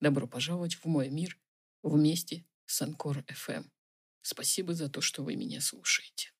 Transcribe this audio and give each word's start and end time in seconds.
Добро 0.00 0.26
пожаловать 0.26 0.74
в 0.74 0.84
мой 0.84 1.08
мир 1.08 1.38
вместе 1.82 2.44
с 2.66 2.82
Анкор 2.82 3.24
FM. 3.28 3.64
Спасибо 4.20 4.74
за 4.74 4.90
то, 4.90 5.00
что 5.00 5.22
вы 5.22 5.36
меня 5.36 5.62
слушаете. 5.62 6.32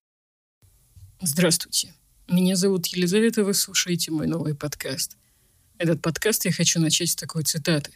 Здравствуйте. 1.23 1.95
Меня 2.29 2.57
зовут 2.57 2.87
Елизавета, 2.89 3.45
вы 3.45 3.55
слушаете 3.55 4.11
мой 4.11 4.27
новый 4.27 4.55
подкаст. 4.55 5.17
Этот 5.79 6.03
подкаст 6.03 6.45
я 6.45 6.53
хочу 6.53 6.81
начать 6.81 7.11
с 7.11 7.17
такой 7.17 7.45
цитаты. 7.45 7.93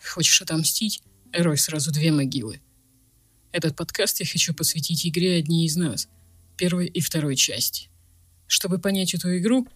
«Хочешь 0.00 0.40
отомстить? 0.40 1.02
Рой 1.32 1.58
сразу 1.58 1.90
две 1.90 2.12
могилы». 2.12 2.60
Этот 3.50 3.74
подкаст 3.74 4.20
я 4.20 4.26
хочу 4.26 4.54
посвятить 4.54 5.04
игре 5.04 5.36
«Одни 5.36 5.66
из 5.66 5.76
нас», 5.76 6.08
первой 6.56 6.86
и 6.86 7.00
второй 7.00 7.34
части. 7.34 7.88
Чтобы 8.46 8.78
понять 8.78 9.14
эту 9.14 9.36
игру, 9.38 9.66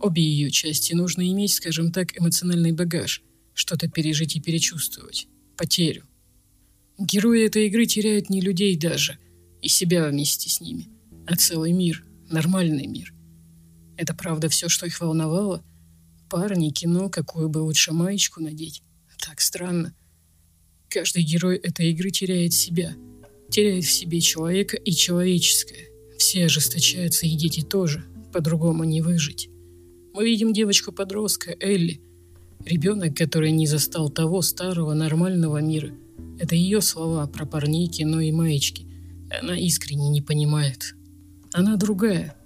обе 0.00 0.22
ее 0.22 0.50
части 0.50 0.92
нужно 0.92 1.28
иметь, 1.30 1.54
скажем 1.54 1.92
так, 1.92 2.18
эмоциональный 2.18 2.72
багаж– 2.72 3.22
что-то 3.54 3.88
пережить 3.88 4.36
и 4.36 4.40
перечувствовать. 4.40 5.28
Потерю. 5.56 6.04
Герои 6.98 7.46
этой 7.46 7.66
игры 7.66 7.86
теряют 7.86 8.30
не 8.30 8.40
людей 8.40 8.76
даже, 8.76 9.18
и 9.60 9.68
себя 9.68 10.08
вместе 10.08 10.48
с 10.48 10.60
ними, 10.60 10.88
а 11.26 11.36
целый 11.36 11.72
мир, 11.72 12.04
нормальный 12.28 12.86
мир. 12.86 13.14
Это 13.96 14.14
правда 14.14 14.48
все, 14.48 14.68
что 14.68 14.86
их 14.86 15.00
волновало? 15.00 15.64
Парни, 16.28 16.70
кино, 16.70 17.08
какую 17.08 17.48
бы 17.48 17.58
лучше 17.58 17.92
маечку 17.92 18.40
надеть? 18.40 18.82
Так 19.18 19.40
странно. 19.40 19.94
Каждый 20.88 21.22
герой 21.22 21.56
этой 21.56 21.90
игры 21.90 22.10
теряет 22.10 22.52
себя, 22.52 22.94
теряет 23.50 23.84
в 23.84 23.92
себе 23.92 24.20
человека 24.20 24.76
и 24.76 24.92
человеческое. 24.92 25.88
Все 26.18 26.46
ожесточаются, 26.46 27.26
и 27.26 27.36
дети 27.36 27.60
тоже, 27.60 28.04
по-другому 28.32 28.84
не 28.84 29.00
выжить. 29.00 29.48
Мы 30.14 30.24
видим 30.26 30.52
девочку-подростка, 30.52 31.56
Элли– 31.60 32.00
Ребенок, 32.64 33.16
который 33.16 33.50
не 33.50 33.66
застал 33.66 34.08
того 34.08 34.40
старого 34.42 34.94
нормального 34.94 35.58
мира. 35.60 35.90
Это 36.38 36.54
ее 36.54 36.80
слова 36.80 37.26
про 37.26 37.44
парней, 37.44 37.88
кино 37.88 38.20
и 38.20 38.30
маечки. 38.30 38.86
Она 39.40 39.58
искренне 39.58 40.08
не 40.10 40.22
понимает. 40.22 40.94
Она 41.52 41.76
другая, 41.76 42.36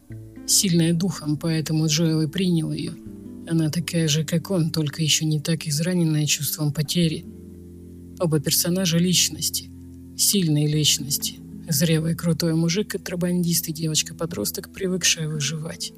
сильная 0.47 0.95
духом, 0.95 1.37
поэтому 1.37 1.87
Джоэл 1.87 2.23
и 2.23 2.29
принял 2.29 2.73
ее. 2.73 2.93
Она 3.49 3.71
такая 3.71 4.09
же, 4.09 4.25
как 4.25 4.51
он, 4.51 4.71
только 4.71 5.03
еще 5.03 5.25
не 5.25 5.41
так 5.41 5.67
израненная 5.67 6.27
чувством 6.27 6.73
потери. 6.73 7.25
Оба 8.19 8.41
персонажа– 8.41 8.99
личности. 8.99 9.71
Сильные 10.17 10.67
личности. 10.67 11.37
Зрелый 11.69 12.15
крутой 12.15 12.55
мужик, 12.55 12.93
контрабандист 12.93 13.69
и 13.69 13.73
девочка-подросток, 13.73 14.73
привыкшая 14.73 15.29
выживать. 15.29 15.93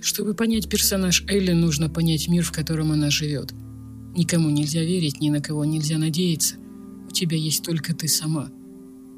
Чтобы 0.00 0.34
понять 0.34 0.68
персонаж 0.68 1.24
Элли, 1.26 1.52
нужно 1.52 1.88
понять 1.88 2.28
мир, 2.28 2.44
в 2.44 2.52
котором 2.52 2.92
она 2.92 3.10
живет. 3.10 3.52
Никому 4.14 4.50
нельзя 4.50 4.82
верить, 4.82 5.20
ни 5.20 5.30
на 5.30 5.40
кого 5.40 5.64
нельзя 5.64 5.98
надеяться. 5.98 6.56
У 7.08 7.10
тебя 7.10 7.36
есть 7.36 7.64
только 7.64 7.94
ты 7.94 8.08
сама. 8.08 8.50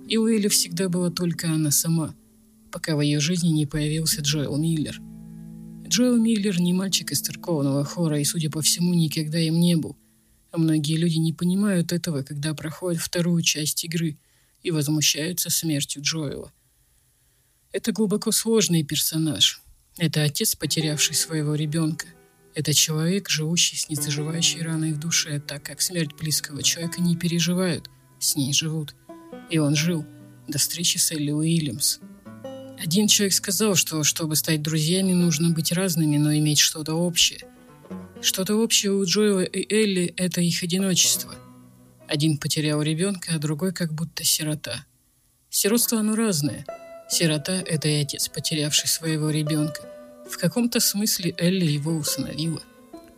И 0.09 0.17
у 0.17 0.27
Элли 0.27 0.49
всегда 0.49 0.89
была 0.89 1.11
только 1.11 1.51
она 1.51 1.71
сама, 1.71 2.15
пока 2.73 2.97
в 2.97 3.01
ее 3.01 3.21
жизни 3.21 3.49
не 3.49 3.67
появился 3.67 4.23
Джоэл 4.23 4.57
Миллер. 4.57 5.01
Джоэл 5.87 6.17
Миллер 6.17 6.61
не 6.61 6.73
мальчик 6.73 7.13
из 7.13 7.21
церковного 7.21 7.85
хора 7.85 8.21
и, 8.21 8.25
судя 8.25 8.51
по 8.51 8.63
всему, 8.63 8.95
никогда 8.95 9.39
им 9.39 9.59
не 9.59 9.77
был. 9.77 9.97
А 10.51 10.59
многие 10.59 10.97
люди 10.97 11.19
не 11.19 11.33
понимают 11.33 11.93
этого, 11.93 12.23
когда 12.23 12.55
проходят 12.55 13.01
вторую 13.01 13.43
часть 13.43 13.85
игры 13.85 14.17
и 14.63 14.71
возмущаются 14.71 15.51
смертью 15.51 16.03
Джоэла. 16.03 16.53
Это 17.73 17.93
глубоко 17.93 18.33
сложный 18.33 18.83
персонаж– 18.83 19.61
это 19.99 20.23
отец, 20.23 20.55
потерявший 20.55 21.15
своего 21.15 21.55
ребенка. 21.55 22.07
Это 22.55 22.73
человек, 22.73 23.29
живущий 23.29 23.77
с 23.77 23.89
незаживающей 23.89 24.63
раной 24.63 24.93
в 24.93 24.99
душе, 24.99 25.41
так 25.41 25.63
как 25.63 25.81
смерть 25.81 26.15
близкого 26.19 26.63
человека 26.63 27.01
не 27.01 27.17
переживают, 27.17 27.91
с 28.19 28.37
ней 28.37 28.53
живут. 28.53 28.95
И 29.51 29.59
он 29.59 29.75
жил 29.75 30.05
до 30.47 30.59
встречи 30.59 30.99
с 30.99 31.13
Элли 31.13 31.31
Уильямс. 31.31 31.99
Один 32.81 33.09
человек 33.09 33.35
сказал, 33.35 33.75
что 33.75 34.05
чтобы 34.05 34.37
стать 34.37 34.63
друзьями, 34.63 35.13
нужно 35.13 35.51
быть 35.51 35.73
разными, 35.73 36.17
но 36.17 36.33
иметь 36.35 36.61
что-то 36.61 36.95
общее. 36.95 37.41
Что-то 38.21 38.55
общее 38.55 38.93
у 38.93 39.05
Джоэла 39.05 39.43
и 39.43 39.73
Элли– 39.73 40.15
это 40.17 40.41
их 40.41 40.63
одиночество. 40.63 41.35
Один 42.09 42.39
потерял 42.39 42.83
ребенка, 42.83 43.33
а 43.35 43.39
другой 43.39 43.73
как 43.73 43.93
будто 43.93 44.25
сирота. 44.25 44.87
Сиротство 45.51 45.99
оно 45.99 46.15
разное– 46.15 46.65
Сирота– 47.09 47.53
это 47.67 47.89
и 47.89 48.03
отец, 48.03 48.29
потерявший 48.29 48.87
своего 48.87 49.31
ребенка. 49.31 49.81
В 50.31 50.37
каком-то 50.37 50.79
смысле 50.79 51.35
Элли 51.39 51.65
его 51.65 51.93
усыновила. 51.93 52.63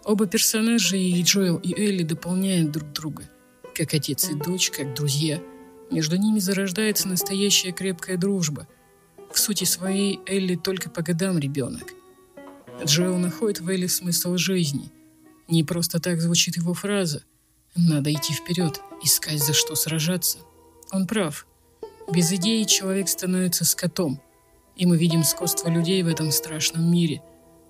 Оба 0.05 0.27
персонажа, 0.27 0.97
и 0.97 1.21
Джоэл, 1.23 1.57
и 1.57 1.75
Элли, 1.75 2.05
дополняют 2.05 2.71
друг 2.71 2.93
друга. 2.93 3.29
Как 3.75 3.93
отец 3.93 4.31
и 4.31 4.35
дочь, 4.35 4.71
как 4.71 4.95
друзья. 4.95 5.43
Между 5.91 6.17
ними 6.17 6.39
зарождается 6.39 7.09
настоящая 7.09 7.73
крепкая 7.73 8.17
дружба. 8.17 8.69
В 9.33 9.41
сути 9.41 9.65
своей 9.65 10.21
Элли 10.25 10.55
только 10.55 10.89
по 10.89 11.03
годам 11.03 11.39
ребенок. 11.39 11.93
Джоэл 12.85 13.19
находит 13.19 13.61
в 13.61 13.69
Элли 13.69 13.89
смысл 13.89 14.37
жизни. 14.37 14.93
Не 15.49 15.65
просто 15.65 15.99
так 15.99 16.21
звучит 16.21 16.57
его 16.57 16.75
фраза. 16.75 17.25
Надо 17.75 18.13
идти 18.13 18.35
вперед, 18.35 18.81
искать 19.03 19.43
за 19.43 19.53
что 19.53 19.75
сражаться. 19.75 20.39
Он 20.93 21.09
прав– 21.09 21.45
без 22.11 22.33
идеи 22.33 22.65
человек 22.65 23.09
становится 23.09 23.65
скотом, 23.65 24.21
и 24.77 24.85
мы 24.85 24.97
видим 24.97 25.23
скотство 25.23 25.69
людей 25.69 26.03
в 26.03 26.09
этом 26.09 26.33
страшном 26.33 26.91
мире. 26.91 27.23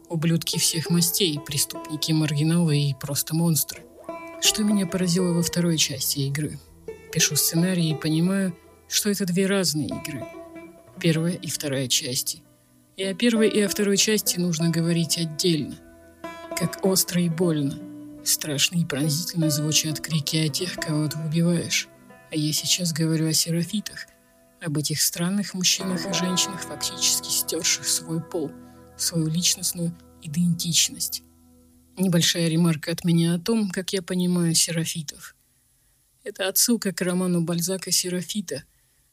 Ублюдки 0.09 0.59
всех 0.59 0.91
мастей, 0.91 1.39
преступники, 1.39 2.13
маргиналы 2.13 2.79
и 2.79 2.95
просто 2.95 3.37
монстры. 3.37 3.83
Что 4.41 4.63
меня 4.65 4.87
поразило 4.87 5.33
во 5.33 5.43
второй 5.43 5.77
части 5.77 6.21
игры? 6.21 6.59
Пишу 7.13 7.37
сценарий 7.37 7.91
и 7.91 7.95
понимаю, 7.95 8.57
что 8.89 9.11
это 9.11 9.27
две 9.27 9.47
разные 9.47 9.89
игры. 9.89 10.25
Первая 10.99 11.35
и 11.35 11.49
вторая 11.49 11.89
части. 11.89 12.43
И 12.97 13.05
о 13.05 13.15
первой 13.15 13.49
и 13.49 13.61
о 13.61 13.69
второй 13.69 13.97
части 13.97 14.39
нужно 14.39 14.71
говорить 14.71 15.19
отдельно. 15.19 15.77
Как 16.57 16.85
остро 16.85 17.21
и 17.21 17.29
больно. 17.29 17.79
Страшно 18.25 18.79
и 18.79 18.85
пронзительно 18.85 19.51
звучат 19.51 20.01
крики 20.01 20.37
о 20.37 20.49
тех, 20.49 20.75
кого 20.77 21.09
ты 21.09 21.19
убиваешь. 21.19 21.89
А 22.31 22.37
я 22.37 22.53
сейчас 22.53 22.93
говорю 22.93 23.29
о 23.29 23.33
серафитах– 23.33 24.07
об 24.61 24.77
этих 24.77 25.01
странных 25.01 25.55
мужчинах 25.55 26.07
и 26.07 26.13
женщинах, 26.13 26.63
фактически 26.63 27.29
стерших 27.29 27.87
свой 27.87 28.23
пол, 28.23 28.53
свою 28.97 29.27
личностную 29.29 29.97
идентичность. 30.23 31.23
Небольшая 31.97 32.49
ремарка 32.49 32.93
от 32.93 33.05
меня 33.05 33.35
о 33.35 33.39
том, 33.39 33.71
как 33.71 33.93
я 33.93 34.03
понимаю 34.03 34.55
серафитов. 34.55 35.35
Это 36.25 36.49
отсылка 36.49 36.93
к 36.93 37.01
роману 37.01 37.41
Бальзака 37.41 37.91
«Серафита», 37.91 38.65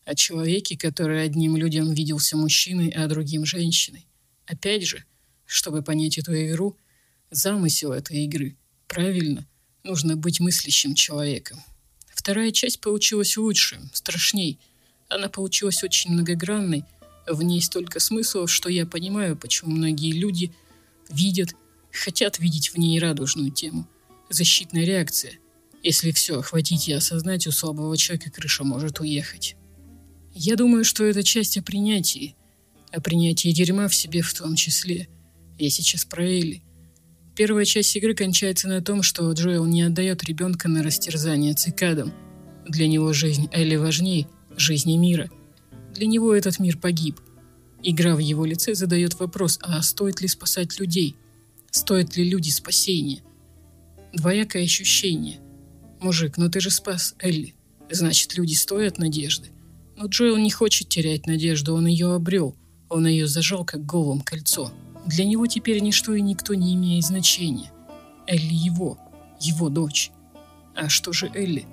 о 0.03 0.15
человеке, 0.15 0.77
который 0.77 1.23
одним 1.23 1.57
людям 1.57 1.93
виделся 1.93 2.37
мужчиной, 2.37 2.89
а 2.89 3.07
другим 3.07 3.45
женщиной. 3.45 4.07
Опять 4.45 4.85
же, 4.85 5.03
чтобы 5.45 5.81
понять 5.81 6.17
эту 6.17 6.33
игру, 6.45 6.77
замысел 7.29 7.91
этой 7.91 8.23
игры, 8.23 8.55
правильно, 8.87 9.45
нужно 9.83 10.15
быть 10.15 10.39
мыслящим 10.39 10.95
человеком. 10.95 11.61
Вторая 12.07 12.51
часть 12.51 12.79
получилась 12.79 13.35
лучше, 13.37 13.81
страшней– 13.93 14.59
она 15.09 15.29
получилась 15.29 15.83
очень 15.83 16.11
многогранной, 16.11 16.83
в 17.27 17.43
ней 17.43 17.61
столько 17.61 17.99
смыслов, 17.99 18.51
что 18.51 18.69
я 18.69 18.85
понимаю, 18.85 19.35
почему 19.35 19.71
многие 19.71 20.11
люди 20.11 20.53
видят, 21.09 21.55
хотят 21.91 22.39
видеть 22.39 22.69
в 22.69 22.77
ней 22.77 22.99
радужную 22.99 23.51
тему. 23.51 23.87
Защитная 24.29 24.85
реакция. 24.85 25.33
Если 25.83 26.11
все 26.11 26.39
охватить 26.39 26.87
и 26.87 26.93
осознать, 26.93 27.47
у 27.47 27.51
слабого 27.51 27.95
человека 27.97 28.31
крыша 28.31 28.63
может 28.63 28.99
уехать. 28.99 29.55
Я 30.33 30.55
думаю, 30.55 30.83
что 30.83 31.03
это 31.03 31.23
часть 31.23 31.57
о 31.57 31.61
принятии. 31.61 32.35
О 32.91 33.01
принятии 33.01 33.49
дерьма 33.51 33.87
в 33.87 33.95
себе 33.95 34.21
в 34.21 34.33
том 34.33 34.55
числе. 34.55 35.07
Я 35.59 35.69
сейчас 35.69 36.05
про 36.05 36.23
Элли. 36.23 36.63
Первая 37.35 37.65
часть 37.65 37.95
игры 37.95 38.15
кончается 38.15 38.67
на 38.67 38.81
том, 38.81 39.03
что 39.03 39.31
Джоэл 39.31 39.65
не 39.65 39.83
отдает 39.83 40.23
ребенка 40.23 40.67
на 40.67 40.81
растерзание 40.81 41.53
цикадам. 41.53 42.13
Для 42.67 42.87
него 42.87 43.13
жизнь 43.13 43.49
Элли 43.51 43.75
важнее– 43.75 44.27
жизни 44.57 44.97
мира. 44.97 45.29
Для 45.93 46.07
него 46.07 46.33
этот 46.33 46.59
мир 46.59 46.77
погиб. 46.77 47.19
Игра 47.83 48.15
в 48.15 48.19
его 48.19 48.45
лице 48.45 48.75
задает 48.75 49.19
вопрос, 49.19 49.59
а 49.61 49.81
стоит 49.81 50.21
ли 50.21 50.27
спасать 50.27 50.79
людей? 50.79 51.15
Стоят 51.71 52.15
ли 52.17 52.29
люди 52.29 52.49
спасения? 52.49 53.21
Двоякое 54.13 54.63
ощущение. 54.63 55.39
Мужик, 55.99 56.37
ну 56.37 56.49
ты 56.49 56.59
же 56.59 56.69
спас 56.69 57.15
Элли. 57.19 57.55
Значит, 57.89 58.37
люди 58.37 58.53
стоят 58.53 58.97
надежды. 58.97 59.49
Но 59.95 60.07
Джоэл 60.07 60.37
не 60.37 60.51
хочет 60.51 60.89
терять 60.89 61.25
надежду, 61.25 61.75
он 61.75 61.87
ее 61.87 62.13
обрел. 62.13 62.55
Он 62.89 63.07
ее 63.07 63.27
зажал, 63.27 63.65
как 63.65 63.85
голым 63.85 64.21
кольцо. 64.21 64.71
Для 65.05 65.25
него 65.25 65.47
теперь 65.47 65.79
ничто 65.79 66.13
и 66.13 66.21
никто 66.21 66.53
не 66.53 66.75
имеет 66.75 67.05
значения. 67.05 67.71
Элли 68.27 68.53
его, 68.53 68.97
его 69.39 69.69
дочь. 69.69 70.11
А 70.75 70.89
что 70.89 71.13
же 71.13 71.31
Элли? 71.33 71.65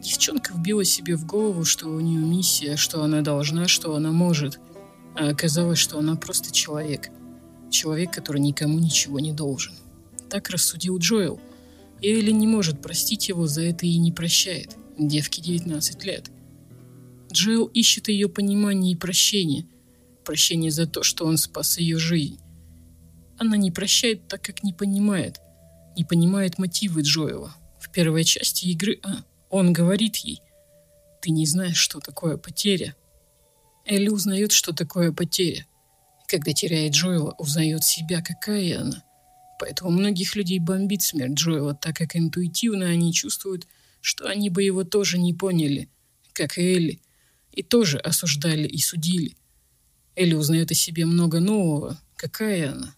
Девчонка 0.00 0.54
вбила 0.54 0.84
себе 0.84 1.14
в 1.16 1.26
голову, 1.26 1.64
что 1.64 1.88
у 1.88 2.00
нее 2.00 2.20
миссия, 2.20 2.76
что 2.76 3.02
она 3.02 3.20
должна, 3.20 3.68
что 3.68 3.94
она 3.94 4.12
может. 4.12 4.58
А 5.14 5.28
оказалось, 5.28 5.78
что 5.78 5.98
она 5.98 6.16
просто 6.16 6.52
человек. 6.52 7.10
Человек, 7.70 8.12
который 8.12 8.40
никому 8.40 8.78
ничего 8.78 9.20
не 9.20 9.32
должен. 9.32 9.74
Так 10.30 10.48
рассудил 10.48 10.98
Джоэл. 10.98 11.38
Элли 12.02 12.30
не 12.30 12.46
может 12.46 12.80
простить 12.80 13.28
его 13.28 13.46
за 13.46 13.62
это 13.62 13.84
и 13.84 13.98
не 13.98 14.10
прощает. 14.10 14.74
Девке 14.98 15.42
19 15.42 16.04
лет. 16.04 16.30
Джоэл 17.30 17.66
ищет 17.66 18.08
ее 18.08 18.28
понимание 18.28 18.94
и 18.94 18.96
прощение. 18.96 19.66
Прощение 20.24 20.70
за 20.70 20.86
то, 20.86 21.02
что 21.02 21.26
он 21.26 21.36
спас 21.36 21.78
ее 21.78 21.98
жизнь. 21.98 22.38
Она 23.38 23.56
не 23.56 23.70
прощает, 23.70 24.28
так 24.28 24.42
как 24.42 24.62
не 24.62 24.72
понимает. 24.72 25.40
Не 25.96 26.04
понимает 26.04 26.58
мотивы 26.58 27.02
Джоэла. 27.02 27.54
В 27.80 27.90
первой 27.90 28.24
части 28.24 28.66
игры 28.66 29.00
а, 29.02 29.24
он 29.50 29.72
говорит 29.72 30.16
ей, 30.16 30.40
«Ты 31.20 31.30
не 31.30 31.44
знаешь, 31.44 31.76
что 31.76 32.00
такое 32.00 32.36
потеря». 32.36 32.96
Элли 33.84 34.08
узнает, 34.08 34.52
что 34.52 34.72
такое 34.72 35.12
потеря. 35.12 35.66
Когда 36.26 36.52
теряет 36.52 36.92
Джоэла, 36.94 37.34
узнает 37.38 37.82
себя, 37.84 38.22
какая 38.22 38.80
она. 38.80 39.04
Поэтому 39.58 39.90
многих 39.90 40.36
людей 40.36 40.58
бомбит 40.58 41.02
смерть 41.02 41.34
Джоэла, 41.34 41.74
так 41.74 41.96
как 41.96 42.16
интуитивно 42.16 42.86
они 42.86 43.12
чувствуют, 43.12 43.66
что 44.00 44.26
они 44.26 44.48
бы 44.48 44.62
его 44.62 44.84
тоже 44.84 45.18
не 45.18 45.34
поняли, 45.34 45.90
как 46.32 46.56
и 46.56 46.62
Элли, 46.62 47.02
и 47.52 47.62
тоже 47.62 47.98
осуждали 47.98 48.66
и 48.66 48.78
судили. 48.78 49.36
Элли 50.16 50.34
узнает 50.34 50.70
о 50.70 50.74
себе 50.74 51.04
много 51.04 51.40
нового. 51.40 52.00
Какая 52.16 52.72
она? 52.72 52.94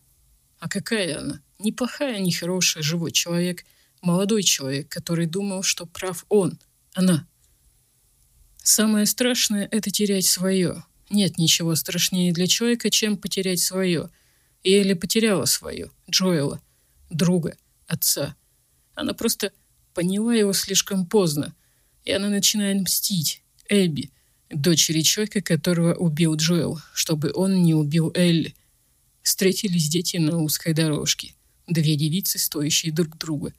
А 0.58 0.69
какая 0.69 1.19
она? 1.19 1.40
Неплохая, 1.58 2.20
не 2.20 2.32
хорошая, 2.32 2.82
живой 2.82 3.12
человек, 3.12 3.64
молодой 4.02 4.43
человек, 4.43 4.88
который 4.88 5.26
думал, 5.26 5.62
что 5.62 5.87
прав 5.87 6.26
он, 6.28 6.58
она. 6.94 7.26
Самое 8.62 9.06
страшное— 9.06 9.66
это 9.70 9.90
терять 9.90 10.26
свое. 10.26 10.84
Нет 11.10 11.38
ничего 11.38 11.75
страшнее 11.75 12.32
для 12.32 12.46
человека, 12.46 12.90
чем 12.90 13.16
потерять 13.16 13.60
свое— 13.60 14.10
Элли 14.64 14.94
потеряла 14.94 15.44
свое, 15.44 15.90
Джоэла, 16.10 16.60
друга, 17.10 17.56
отца. 17.87 18.37
Она 18.94 19.12
просто 19.12 19.52
поняла 19.94 20.34
его 20.34 20.52
слишком 20.52 21.06
поздно, 21.06 21.55
и 22.05 22.12
она 22.12 22.28
начинает 22.28 22.81
мстить 22.81 23.43
Эбби, 23.69 24.10
дочери 24.50 25.00
человека, 25.02 25.40
которого 25.40 25.94
убил 25.94 26.37
Джоэл, 26.37 26.81
чтобы 26.94 27.32
он 27.34 27.62
не 27.62 27.75
убил 27.75 28.12
Элли. 28.14 28.55
Встретились 29.22 29.88
дети 29.88 30.16
на 30.16 30.38
узкой 30.38 30.75
дорожке. 30.75 31.34
Две 31.66 31.96
девицы, 31.96 32.38
стоящие 32.38 32.93
друг 32.93 33.16
друга. 33.19 33.52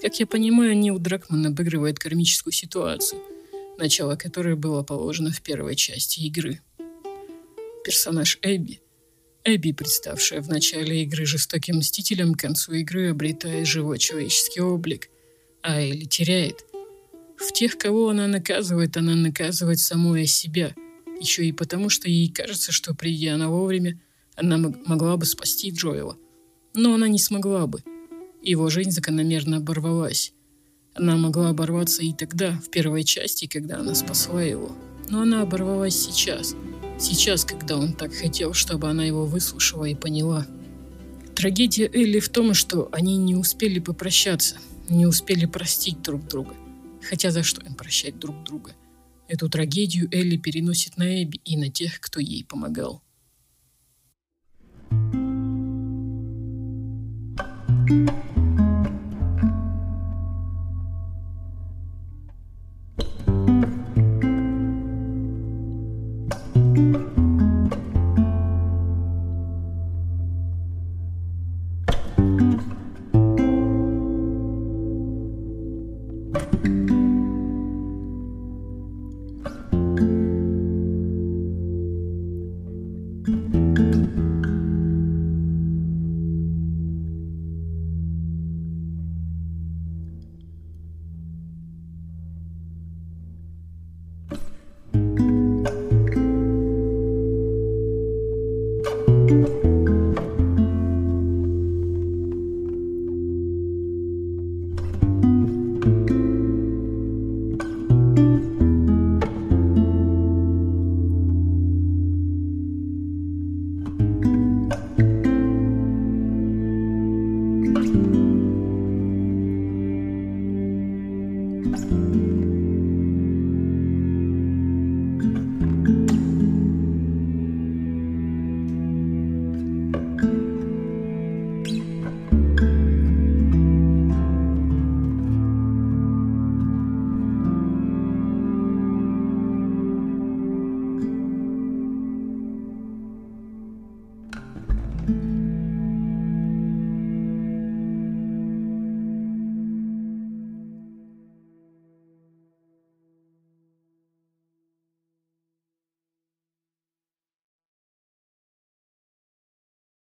Как 0.00 0.20
я 0.20 0.26
понимаю, 0.26 0.76
Нил 0.76 0.98
Дракман 0.98 1.46
обыгрывает 1.46 1.98
кармическую 1.98 2.52
ситуацию, 2.52 3.20
начало 3.78 4.16
которой 4.16 4.54
было 4.54 4.82
положено 4.82 5.30
в 5.30 5.42
первой 5.42 5.76
части 5.76 6.20
игры. 6.20 6.60
Персонаж 7.84 8.38
Эбби— 8.42 8.80
Эбби, 9.44 9.72
представшая 9.72 10.42
в 10.42 10.48
начале 10.48 11.04
игры 11.04 11.24
жестоким 11.24 11.76
мстителем, 11.76 12.34
к 12.34 12.40
концу 12.40 12.74
игры 12.74 13.10
обретает 13.10 13.66
живой 13.66 13.98
человеческий 13.98 14.60
облик, 14.60 15.08
а 15.62 15.80
Элли 15.80 16.04
теряет. 16.04 16.66
В 17.38 17.52
тех, 17.52 17.78
кого 17.78 18.10
она 18.10 18.26
наказывает, 18.26 18.96
она 18.98 19.14
наказывает 19.14 19.78
самой 19.78 20.26
себя, 20.26 20.74
еще 21.18 21.46
и 21.46 21.52
потому, 21.52 21.88
что 21.88 22.10
ей 22.10 22.28
кажется, 22.30 22.72
что 22.72 22.94
придя 22.94 23.36
она 23.36 23.48
вовремя, 23.48 23.98
она 24.36 24.58
могла 24.58 25.16
бы 25.16 25.24
спасти 25.24 25.70
Джоэла. 25.70 26.18
Но 26.74 26.92
она 26.92 27.08
не 27.08 27.18
смогла 27.18 27.66
бы. 27.66 27.82
Его 28.48 28.70
жизнь 28.70 28.90
закономерно 28.90 29.58
оборвалась. 29.58 30.32
Она 30.94 31.16
могла 31.16 31.50
оборваться 31.50 32.02
и 32.02 32.12
тогда, 32.12 32.52
в 32.64 32.70
первой 32.70 33.04
части, 33.04 33.46
когда 33.46 33.78
она 33.78 33.94
спасла 33.94 34.42
его. 34.42 34.76
Но 35.08 35.22
она 35.22 35.42
оборвалась 35.42 35.98
сейчас— 35.98 36.54
Сейчас, 37.00 37.44
когда 37.44 37.76
он 37.76 37.92
так 37.92 38.12
хотел, 38.12 38.54
чтобы 38.54 38.88
она 38.88 39.04
его 39.04 39.24
выслушала 39.24 39.84
и 39.84 39.94
поняла. 39.94 40.46
Трагедия 41.36 41.88
Элли 41.92 42.18
в 42.18 42.28
том, 42.28 42.54
что 42.54 42.88
они 42.90 43.16
не 43.16 43.36
успели 43.36 43.78
попрощаться, 43.78 44.56
не 44.88 45.06
успели 45.06 45.46
простить 45.46 46.02
друг 46.02 46.26
друга. 46.26 46.56
Хотя 47.08 47.30
за 47.30 47.44
что 47.44 47.64
им 47.64 47.74
прощать 47.74 48.18
друг 48.18 48.42
друга? 48.42 48.72
Эту 49.28 49.48
трагедию 49.48 50.08
Элли 50.10 50.36
переносит 50.36 50.96
на 50.96 51.22
Эбби 51.22 51.40
и 51.44 51.56
на 51.56 51.70
тех, 51.70 52.00
кто 52.00 52.18
ей 52.18 52.44
помогал. 52.44 53.02
thank 57.90 58.10
you 58.10 58.27